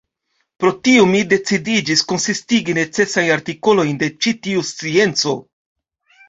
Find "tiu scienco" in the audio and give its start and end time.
4.49-5.37